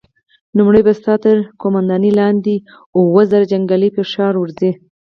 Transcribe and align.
لومړی 0.57 0.81
به 0.87 0.93
ستا 0.99 1.13
تر 1.23 1.35
قوماندې 1.61 2.11
لاندې 2.19 2.55
اووه 2.97 3.23
زره 3.31 3.45
جنيګالي 3.51 3.89
پر 3.95 4.05
ښار 4.11 4.33
ورځي! 4.37 4.71